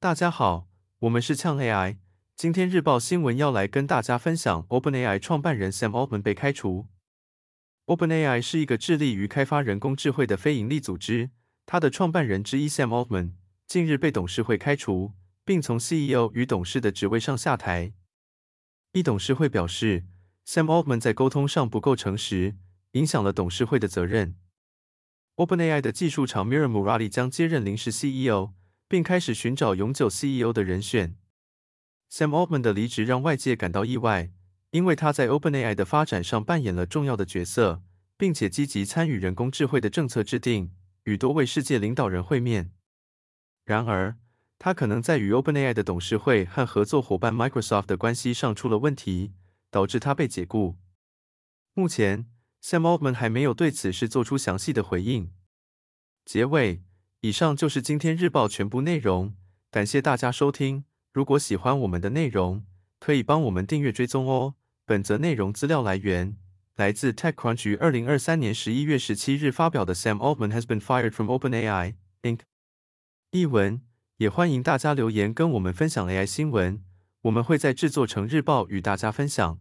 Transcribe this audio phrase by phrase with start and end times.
[0.00, 0.68] 大家好，
[1.00, 1.96] 我们是呛 AI。
[2.36, 6.86] 今天日报新闻要来跟大家分享，OpenAI 创办人 Sam Altman 被开除。
[7.86, 11.30] OpenAI 是一个致力于开发人工智慧的非营利组织，
[11.66, 13.32] 它的创办人之一 Sam Altman
[13.66, 15.14] 近日被董事会开除，
[15.44, 17.92] 并从 CEO 与董事的职位上下台。
[18.92, 20.04] 一董事会表示
[20.46, 22.54] ，Sam Altman 在沟通上不够诚实，
[22.92, 24.36] 影响了董事会的责任。
[25.34, 28.52] OpenAI 的技术长 Mira Murali 将接任临时 CEO。
[28.88, 31.16] 并开始寻找永久 CEO 的人选。
[32.10, 34.32] Sam Altman 的离职让外界感到意外，
[34.70, 37.82] 因为他在 OpenAI 的发展上扮演了重要的角色，
[38.16, 40.72] 并且积极参与人工智慧的政策制定，
[41.04, 42.72] 与多位世界领导人会面。
[43.64, 44.16] 然而，
[44.58, 49.34] 他可能在与 OpenAI 的董事会和合作伙伴 Microsoft 的关系上出了问题，
[49.70, 50.78] 导致他被解雇。
[51.74, 52.26] 目前
[52.62, 55.30] ，Sam Altman 还没有对此事做出详细的回应。
[56.24, 56.82] 结尾。
[57.20, 59.34] 以上就是今天日报全部内容，
[59.72, 60.84] 感谢大家收听。
[61.12, 62.64] 如果喜欢我们的内容，
[63.00, 64.54] 可以帮我们订阅追踪哦。
[64.86, 66.36] 本则内容资料来源
[66.76, 72.38] 来自 TechCrunch 于二零二三年十一月十七日发表的 Sam Altman has been fired from OpenAI Inc.
[73.32, 73.80] 译文，
[74.18, 76.84] 也欢迎大家留言跟我们分享 AI 新闻，
[77.22, 79.58] 我们会在制作成日报与大家分享。